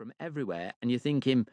from 0.00 0.14
everywhere, 0.18 0.72
and 0.80 0.90
you're 0.90 0.98
thinking, 0.98 1.46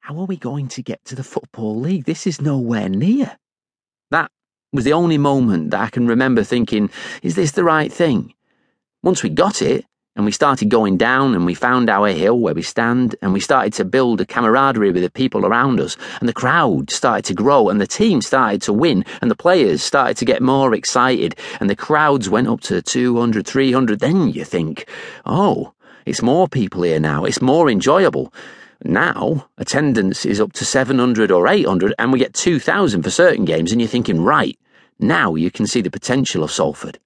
how 0.00 0.18
are 0.18 0.24
we 0.24 0.38
going 0.38 0.66
to 0.66 0.82
get 0.82 1.04
to 1.04 1.14
the 1.14 1.22
Football 1.22 1.78
League? 1.78 2.06
This 2.06 2.26
is 2.26 2.40
nowhere 2.40 2.88
near. 2.88 3.36
That 4.10 4.30
was 4.72 4.84
the 4.84 4.94
only 4.94 5.18
moment 5.18 5.72
that 5.72 5.80
I 5.82 5.90
can 5.90 6.06
remember 6.06 6.42
thinking, 6.42 6.88
is 7.22 7.34
this 7.34 7.50
the 7.50 7.64
right 7.64 7.92
thing? 7.92 8.32
Once 9.02 9.22
we 9.22 9.28
got 9.28 9.60
it, 9.60 9.84
and 10.16 10.24
we 10.24 10.32
started 10.32 10.70
going 10.70 10.96
down, 10.96 11.34
and 11.34 11.44
we 11.44 11.52
found 11.52 11.90
our 11.90 12.08
hill 12.08 12.38
where 12.38 12.54
we 12.54 12.62
stand, 12.62 13.14
and 13.20 13.34
we 13.34 13.40
started 13.40 13.74
to 13.74 13.84
build 13.84 14.22
a 14.22 14.24
camaraderie 14.24 14.90
with 14.90 15.02
the 15.02 15.10
people 15.10 15.44
around 15.44 15.78
us, 15.78 15.98
and 16.20 16.26
the 16.26 16.32
crowd 16.32 16.90
started 16.90 17.26
to 17.26 17.34
grow, 17.34 17.68
and 17.68 17.78
the 17.78 17.86
team 17.86 18.22
started 18.22 18.62
to 18.62 18.72
win, 18.72 19.04
and 19.20 19.30
the 19.30 19.36
players 19.36 19.82
started 19.82 20.16
to 20.16 20.24
get 20.24 20.40
more 20.40 20.74
excited, 20.74 21.34
and 21.60 21.68
the 21.68 21.76
crowds 21.76 22.30
went 22.30 22.48
up 22.48 22.62
to 22.62 22.80
200, 22.80 23.46
300, 23.46 24.00
then 24.00 24.28
you 24.28 24.46
think, 24.46 24.88
oh, 25.26 25.74
it's 26.06 26.22
more 26.22 26.48
people 26.48 26.82
here 26.82 27.00
now. 27.00 27.24
It's 27.24 27.42
more 27.42 27.70
enjoyable. 27.70 28.32
Now, 28.84 29.48
attendance 29.58 30.26
is 30.26 30.40
up 30.40 30.52
to 30.54 30.64
700 30.64 31.30
or 31.30 31.46
800, 31.46 31.94
and 31.98 32.12
we 32.12 32.18
get 32.18 32.34
2,000 32.34 33.02
for 33.02 33.10
certain 33.10 33.44
games, 33.44 33.70
and 33.70 33.80
you're 33.80 33.88
thinking, 33.88 34.22
right, 34.22 34.58
now 34.98 35.34
you 35.34 35.50
can 35.50 35.66
see 35.66 35.80
the 35.80 35.90
potential 35.90 36.42
of 36.42 36.50
Salford. 36.50 36.98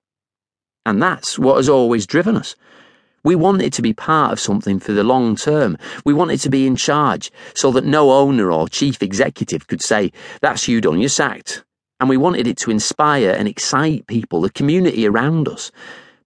And 0.87 1.03
that's 1.03 1.39
what 1.39 1.57
has 1.57 1.69
always 1.69 2.07
driven 2.07 2.37
us. 2.37 2.55
We 3.25 3.35
wanted 3.35 3.73
to 3.73 3.83
be 3.83 3.93
part 3.93 4.33
of 4.33 4.39
something 4.39 4.79
for 4.79 4.93
the 4.93 5.03
long 5.03 5.35
term. 5.35 5.77
We 6.05 6.15
wanted 6.15 6.39
to 6.41 6.49
be 6.49 6.67
in 6.67 6.77
charge 6.77 7.33
so 7.55 7.73
that 7.73 7.85
no 7.85 8.13
owner 8.13 8.53
or 8.53 8.69
chief 8.69 9.03
executive 9.03 9.67
could 9.67 9.83
say, 9.83 10.13
That's 10.41 10.69
you 10.69 10.81
done, 10.81 11.01
you're 11.01 11.09
sacked. 11.09 11.65
And 11.99 12.09
we 12.09 12.17
wanted 12.17 12.47
it 12.47 12.57
to 12.59 12.71
inspire 12.71 13.31
and 13.31 13.49
excite 13.49 14.07
people, 14.07 14.43
the 14.43 14.51
community 14.51 15.09
around 15.09 15.49
us. 15.49 15.73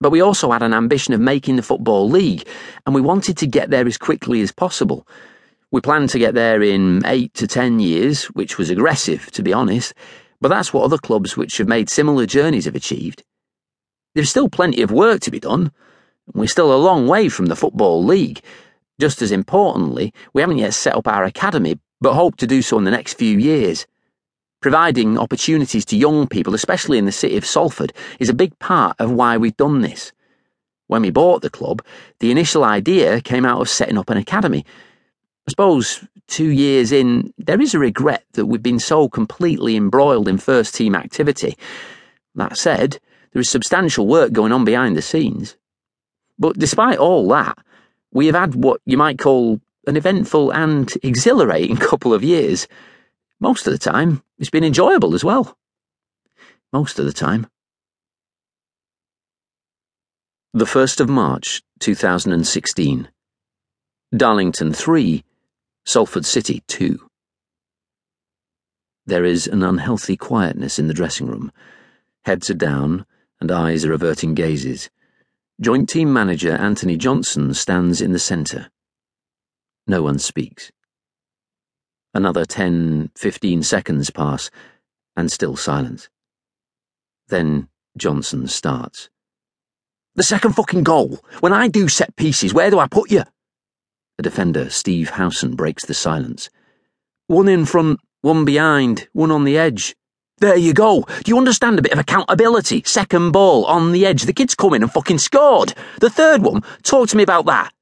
But 0.01 0.11
we 0.11 0.23
also 0.23 0.51
had 0.51 0.63
an 0.63 0.73
ambition 0.73 1.13
of 1.13 1.21
making 1.21 1.57
the 1.57 1.63
Football 1.63 2.09
League, 2.09 2.49
and 2.87 2.95
we 2.95 3.03
wanted 3.03 3.37
to 3.39 3.47
get 3.47 3.69
there 3.69 3.87
as 3.87 3.99
quickly 3.99 4.41
as 4.41 4.51
possible. 4.51 5.07
We 5.71 5.83
planned 5.83 6.09
to 6.11 6.19
get 6.19 6.35
there 6.35 6.63
in 6.63 7.03
eight 7.05 7.35
to 7.35 7.47
ten 7.47 7.81
years, 7.81 8.25
which 8.27 8.57
was 8.57 8.71
aggressive, 8.71 9.31
to 9.33 9.43
be 9.43 9.53
honest, 9.53 9.93
but 10.41 10.49
that's 10.49 10.73
what 10.73 10.85
other 10.85 10.97
clubs 10.97 11.37
which 11.37 11.59
have 11.59 11.69
made 11.69 11.91
similar 11.91 12.25
journeys 12.25 12.65
have 12.65 12.75
achieved. 12.75 13.23
There's 14.15 14.31
still 14.31 14.49
plenty 14.49 14.83
of 14.83 14.91
work 14.91 15.21
to 15.21 15.31
be 15.31 15.39
done. 15.39 15.71
We're 16.33 16.49
still 16.49 16.73
a 16.73 16.81
long 16.81 17.07
way 17.07 17.29
from 17.29 17.47
the 17.47 17.57
Football 17.57 18.03
League. 18.03 18.41
Just 18.99 19.21
as 19.23 19.33
importantly, 19.33 20.13
we 20.33 20.41
haven't 20.41 20.59
yet 20.59 20.75
set 20.75 20.97
up 20.97 21.07
our 21.07 21.25
academy, 21.25 21.79
but 22.01 22.15
hope 22.15 22.37
to 22.37 22.47
do 22.47 22.63
so 22.63 22.79
in 22.79 22.85
the 22.85 22.91
next 22.91 23.15
few 23.15 23.39
years. 23.39 23.87
Providing 24.61 25.19
opportunities 25.19 25.87
to 25.87 25.97
young 25.97 26.27
people, 26.27 26.55
especially 26.55 26.99
in 26.99 27.07
the 27.07 27.13
city 27.13 27.37
of 27.39 27.47
Salford, 27.47 27.95
is 28.19 28.29
a 28.29 28.35
big 28.35 28.59
part 28.59 28.95
of 28.99 29.11
why 29.11 29.39
we've 29.39 29.57
done 29.57 29.81
this. 29.81 30.13
When 30.87 31.03
we 31.03 31.11
bought 31.11 31.41
the 31.41 31.49
club, 31.49 31.83
the 32.19 32.31
initial 32.31 32.65
idea 32.65 33.23
came 33.23 33.47
out 33.47 33.61
of 33.61 33.71
setting 33.71 33.97
up 33.97 34.11
an 34.11 34.19
academy. 34.19 34.67
I 35.47 35.51
suppose 35.51 36.05
two 36.27 36.51
years 36.51 36.93
in, 36.93 37.33
there 37.39 37.61
is 37.61 37.75
a 37.75 37.79
regret 37.79 38.25
that 38.33 38.47
we've 38.47 38.63
been 38.63 38.79
so 38.79 39.09
completely 39.09 39.77
embroiled 39.77 40.29
in 40.29 40.37
first 40.37 40.75
team 40.75 40.95
activity. 40.95 41.57
That 42.35 42.59
said, 42.59 42.99
there 43.33 43.41
is 43.41 43.49
substantial 43.49 44.07
work 44.07 44.33
going 44.33 44.53
on 44.53 44.65
behind 44.65 44.97
the 44.97 45.03
scenes. 45.03 45.57
But 46.39 46.59
despite 46.59 46.99
all 46.99 47.27
that, 47.29 47.57
we 48.13 48.27
have 48.27 48.35
had 48.35 48.55
what 48.57 48.81
you 48.85 48.99
might 48.99 49.19
call 49.19 49.61
an 49.87 49.97
eventful 49.97 50.51
and 50.53 50.93
exhilarating 51.03 51.77
couple 51.79 52.13
of 52.13 52.23
years. 52.23 52.69
Most 53.43 53.67
of 53.67 53.73
the 53.73 53.79
time, 53.79 54.23
it's 54.39 54.51
been 54.51 54.65
enjoyable 54.65 55.15
as 55.15 55.25
well. 55.25 55.57
Most 56.75 56.99
of 56.99 57.07
the 57.07 57.13
time. 57.13 57.47
The 60.53 60.67
1st 60.67 61.01
of 61.01 61.09
March, 61.09 61.63
2016. 61.79 63.09
Darlington 64.15 64.75
3, 64.75 65.25
Salford 65.87 66.27
City 66.27 66.63
2. 66.67 67.09
There 69.07 69.25
is 69.25 69.47
an 69.47 69.63
unhealthy 69.63 70.19
quietness 70.19 70.79
in 70.79 70.89
the 70.89 70.95
dressing 70.95 71.27
room. 71.27 71.51
Heads 72.25 72.51
are 72.51 72.55
down, 72.55 73.07
and 73.41 73.51
eyes 73.51 73.87
are 73.87 73.93
averting 73.95 74.35
gazes. 74.35 74.91
Joint 75.63 75.89
team 75.89 76.13
manager 76.13 76.53
Anthony 76.53 76.99
Johnson 76.99 77.55
stands 77.55 78.03
in 78.03 78.13
the 78.13 78.19
centre. 78.19 78.71
No 79.87 80.03
one 80.03 80.19
speaks. 80.19 80.71
Another 82.13 82.45
ten, 82.45 83.11
fifteen 83.15 83.63
seconds 83.63 84.11
pass, 84.11 84.51
and 85.17 85.31
still 85.31 85.57
silence. 85.57 86.09
Then 87.29 87.69
Johnson 87.97 88.49
starts. 88.49 89.09
The 90.17 90.25
second 90.25 90.55
fucking 90.55 90.83
goal. 90.83 91.21
When 91.39 91.53
I 91.53 91.69
do 91.69 91.87
set 91.87 92.17
pieces, 92.17 92.53
where 92.53 92.69
do 92.69 92.81
I 92.81 92.89
put 92.89 93.13
you? 93.13 93.23
The 94.17 94.25
defender, 94.25 94.71
Steve 94.71 95.11
Howson, 95.11 95.55
breaks 95.55 95.85
the 95.85 95.95
silence. 95.95 96.51
One 97.29 97.47
in 97.47 97.65
front, 97.65 98.01
one 98.23 98.45
behind, 98.45 99.09
one 99.13 99.31
on 99.31 99.45
the 99.45 99.57
edge. 99.57 99.95
There 100.39 100.57
you 100.57 100.75
go. 100.75 101.03
Do 101.03 101.31
you 101.31 101.39
understand 101.39 101.79
a 101.79 101.83
bit 101.83 101.93
of 101.93 101.99
accountability? 102.01 102.83
Second 102.87 103.31
ball, 103.31 103.65
on 103.67 103.93
the 103.93 104.05
edge. 104.05 104.23
The 104.23 104.33
kid's 104.33 104.57
come 104.57 104.75
in 104.75 104.83
and 104.83 104.93
fucking 104.93 105.19
scored. 105.19 105.75
The 106.01 106.11
third 106.11 106.43
one, 106.43 106.63
talk 106.83 107.09
to 107.11 107.17
me 107.17 107.23
about 107.23 107.47
that. 107.47 107.73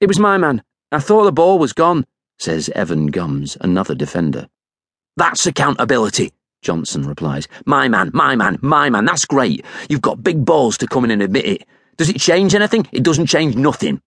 It 0.00 0.08
was 0.08 0.18
my 0.18 0.38
man. 0.38 0.64
I 0.90 0.98
thought 0.98 1.24
the 1.24 1.32
ball 1.32 1.60
was 1.60 1.72
gone 1.72 2.04
says 2.40 2.70
Evan 2.70 3.06
Gumbs, 3.06 3.56
another 3.60 3.94
defender. 3.94 4.48
That's 5.16 5.46
accountability, 5.46 6.32
Johnson 6.62 7.06
replies. 7.06 7.46
My 7.66 7.86
man, 7.88 8.10
my 8.14 8.34
man, 8.34 8.58
my 8.62 8.88
man, 8.88 9.04
that's 9.04 9.26
great. 9.26 9.64
You've 9.88 10.00
got 10.00 10.22
big 10.22 10.44
balls 10.44 10.78
to 10.78 10.86
come 10.86 11.04
in 11.04 11.10
and 11.10 11.22
admit 11.22 11.44
it. 11.44 11.66
Does 11.98 12.08
it 12.08 12.18
change 12.18 12.54
anything? 12.54 12.88
It 12.92 13.02
doesn't 13.02 13.26
change 13.26 13.56
nothing. 13.56 14.00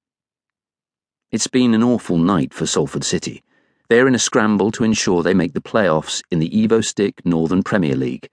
It's 1.32 1.48
been 1.48 1.76
an 1.76 1.84
awful 1.84 2.18
night 2.18 2.54
for 2.54 2.66
Salford 2.66 3.04
City. 3.04 3.44
They're 3.90 4.08
in 4.08 4.16
a 4.16 4.20
scramble 4.20 4.72
to 4.72 4.84
ensure 4.84 5.22
they 5.22 5.36
make 5.36 5.54
the 5.54 5.62
playoffs 5.62 6.24
in 6.32 6.40
the 6.40 6.50
Evo-Stik 6.50 7.26
Northern 7.26 7.62
Premier 7.62 7.96
League. 7.96 8.30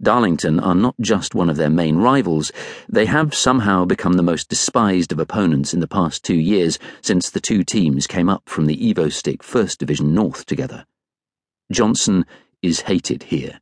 Darlington 0.00 0.60
are 0.60 0.74
not 0.74 0.94
just 1.00 1.34
one 1.34 1.50
of 1.50 1.56
their 1.56 1.70
main 1.70 1.96
rivals, 1.96 2.52
they 2.88 3.06
have 3.06 3.34
somehow 3.34 3.84
become 3.84 4.14
the 4.14 4.22
most 4.22 4.48
despised 4.48 5.12
of 5.12 5.18
opponents 5.18 5.74
in 5.74 5.80
the 5.80 5.88
past 5.88 6.24
two 6.24 6.36
years 6.36 6.78
since 7.02 7.30
the 7.30 7.40
two 7.40 7.62
teams 7.64 8.06
came 8.06 8.28
up 8.28 8.42
from 8.48 8.66
the 8.66 8.76
Evo-Stik 8.76 9.42
First 9.42 9.78
Division 9.78 10.14
North 10.14 10.46
together. 10.46 10.86
Johnson 11.70 12.24
is 12.62 12.82
hated 12.82 13.24
here. 13.24 13.60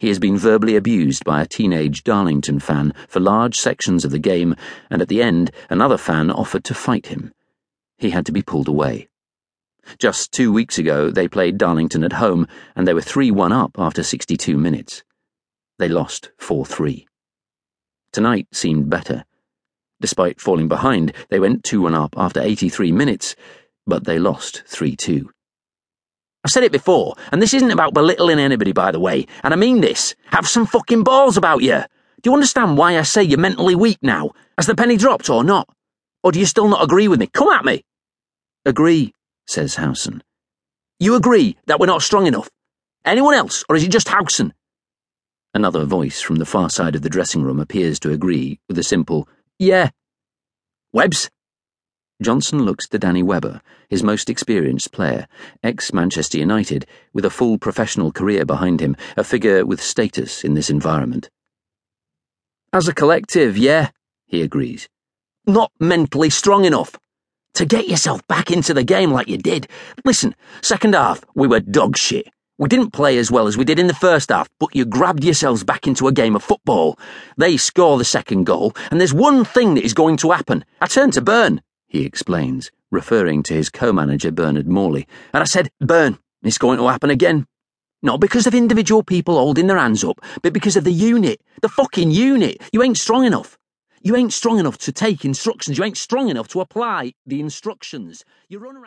He 0.00 0.08
has 0.08 0.18
been 0.18 0.38
verbally 0.38 0.76
abused 0.76 1.24
by 1.24 1.42
a 1.42 1.46
teenage 1.46 2.04
Darlington 2.04 2.60
fan 2.60 2.92
for 3.08 3.20
large 3.20 3.58
sections 3.58 4.04
of 4.04 4.10
the 4.10 4.18
game, 4.18 4.54
and 4.90 5.02
at 5.02 5.08
the 5.08 5.22
end, 5.22 5.50
another 5.68 5.98
fan 5.98 6.30
offered 6.30 6.64
to 6.64 6.74
fight 6.74 7.06
him. 7.06 7.32
He 7.98 8.10
had 8.10 8.24
to 8.26 8.32
be 8.32 8.42
pulled 8.42 8.68
away. 8.68 9.08
Just 9.98 10.32
two 10.32 10.52
weeks 10.52 10.78
ago, 10.78 11.10
they 11.10 11.26
played 11.26 11.58
Darlington 11.58 12.04
at 12.04 12.14
home, 12.14 12.46
and 12.76 12.86
they 12.86 12.94
were 12.94 13.00
3 13.00 13.30
1 13.30 13.52
up 13.52 13.72
after 13.76 14.02
62 14.02 14.56
minutes. 14.56 15.02
They 15.82 15.88
lost 15.88 16.30
4 16.38 16.64
3. 16.64 17.08
Tonight 18.12 18.46
seemed 18.52 18.88
better. 18.88 19.24
Despite 20.00 20.40
falling 20.40 20.68
behind, 20.68 21.12
they 21.28 21.40
went 21.40 21.64
2 21.64 21.82
1 21.82 21.92
up 21.92 22.14
after 22.16 22.40
83 22.40 22.92
minutes, 22.92 23.34
but 23.84 24.04
they 24.04 24.20
lost 24.20 24.62
3 24.68 24.94
2. 24.94 25.28
I've 26.44 26.52
said 26.52 26.62
it 26.62 26.70
before, 26.70 27.16
and 27.32 27.42
this 27.42 27.52
isn't 27.52 27.72
about 27.72 27.94
belittling 27.94 28.38
anybody, 28.38 28.70
by 28.70 28.92
the 28.92 29.00
way, 29.00 29.26
and 29.42 29.52
I 29.52 29.56
mean 29.56 29.80
this. 29.80 30.14
Have 30.26 30.46
some 30.46 30.66
fucking 30.66 31.02
balls 31.02 31.36
about 31.36 31.62
you. 31.62 31.82
Do 32.22 32.30
you 32.30 32.34
understand 32.34 32.78
why 32.78 32.96
I 32.96 33.02
say 33.02 33.24
you're 33.24 33.40
mentally 33.40 33.74
weak 33.74 33.98
now? 34.02 34.30
Has 34.56 34.68
the 34.68 34.76
penny 34.76 34.96
dropped 34.96 35.28
or 35.28 35.42
not? 35.42 35.68
Or 36.22 36.30
do 36.30 36.38
you 36.38 36.46
still 36.46 36.68
not 36.68 36.84
agree 36.84 37.08
with 37.08 37.18
me? 37.18 37.26
Come 37.26 37.48
at 37.48 37.64
me! 37.64 37.82
Agree, 38.64 39.14
says 39.48 39.74
Howson. 39.74 40.22
You 41.00 41.16
agree 41.16 41.56
that 41.66 41.80
we're 41.80 41.86
not 41.86 42.02
strong 42.02 42.28
enough? 42.28 42.48
Anyone 43.04 43.34
else, 43.34 43.64
or 43.68 43.74
is 43.74 43.82
it 43.82 43.90
just 43.90 44.06
Howson? 44.06 44.54
Another 45.54 45.84
voice 45.84 46.22
from 46.22 46.36
the 46.36 46.46
far 46.46 46.70
side 46.70 46.94
of 46.94 47.02
the 47.02 47.10
dressing 47.10 47.42
room 47.42 47.60
appears 47.60 48.00
to 48.00 48.10
agree 48.10 48.58
with 48.68 48.78
a 48.78 48.82
simple, 48.82 49.28
Yeah. 49.58 49.90
Webbs? 50.94 51.30
Johnson 52.22 52.60
looks 52.64 52.88
to 52.88 52.98
Danny 52.98 53.22
Webber, 53.22 53.60
his 53.90 54.02
most 54.02 54.30
experienced 54.30 54.92
player, 54.92 55.26
ex 55.62 55.92
Manchester 55.92 56.38
United, 56.38 56.86
with 57.12 57.26
a 57.26 57.30
full 57.30 57.58
professional 57.58 58.12
career 58.12 58.46
behind 58.46 58.80
him, 58.80 58.96
a 59.16 59.24
figure 59.24 59.66
with 59.66 59.82
status 59.82 60.42
in 60.42 60.54
this 60.54 60.70
environment. 60.70 61.28
As 62.72 62.88
a 62.88 62.94
collective, 62.94 63.58
yeah, 63.58 63.90
he 64.26 64.40
agrees. 64.40 64.88
Not 65.46 65.70
mentally 65.78 66.30
strong 66.30 66.64
enough. 66.64 66.96
To 67.54 67.66
get 67.66 67.88
yourself 67.88 68.26
back 68.26 68.50
into 68.50 68.72
the 68.72 68.84
game 68.84 69.10
like 69.10 69.28
you 69.28 69.36
did. 69.36 69.68
Listen, 70.06 70.34
second 70.62 70.94
half, 70.94 71.22
we 71.34 71.46
were 71.46 71.60
dog 71.60 71.98
shit. 71.98 72.28
We 72.62 72.68
didn't 72.68 72.92
play 72.92 73.18
as 73.18 73.28
well 73.28 73.48
as 73.48 73.56
we 73.56 73.64
did 73.64 73.80
in 73.80 73.88
the 73.88 73.92
first 73.92 74.28
half, 74.28 74.48
but 74.60 74.72
you 74.72 74.84
grabbed 74.84 75.24
yourselves 75.24 75.64
back 75.64 75.88
into 75.88 76.06
a 76.06 76.12
game 76.12 76.36
of 76.36 76.44
football. 76.44 76.96
They 77.36 77.56
score 77.56 77.98
the 77.98 78.04
second 78.04 78.44
goal, 78.44 78.72
and 78.92 79.00
there's 79.00 79.12
one 79.12 79.44
thing 79.44 79.74
that 79.74 79.84
is 79.84 79.94
going 79.94 80.16
to 80.18 80.30
happen. 80.30 80.64
I 80.80 80.86
turned 80.86 81.14
to 81.14 81.20
Bern, 81.20 81.60
he 81.88 82.04
explains, 82.04 82.70
referring 82.92 83.42
to 83.42 83.54
his 83.54 83.68
co-manager 83.68 84.30
Bernard 84.30 84.68
Morley, 84.68 85.08
and 85.34 85.42
I 85.42 85.44
said, 85.44 85.72
Bern, 85.80 86.20
it's 86.44 86.56
going 86.56 86.78
to 86.78 86.86
happen 86.86 87.10
again. 87.10 87.48
Not 88.00 88.20
because 88.20 88.46
of 88.46 88.54
individual 88.54 89.02
people 89.02 89.34
holding 89.38 89.66
their 89.66 89.76
hands 89.76 90.04
up, 90.04 90.20
but 90.40 90.52
because 90.52 90.76
of 90.76 90.84
the 90.84 90.92
unit. 90.92 91.40
The 91.62 91.68
fucking 91.68 92.12
unit. 92.12 92.62
You 92.72 92.84
ain't 92.84 92.96
strong 92.96 93.24
enough. 93.24 93.58
You 94.04 94.14
ain't 94.14 94.32
strong 94.32 94.60
enough 94.60 94.78
to 94.78 94.92
take 94.92 95.24
instructions. 95.24 95.78
You 95.78 95.84
ain't 95.84 95.96
strong 95.96 96.28
enough 96.28 96.46
to 96.48 96.60
apply 96.60 97.14
the 97.26 97.40
instructions. 97.40 98.24
You 98.48 98.60
run 98.60 98.76
around 98.76 98.80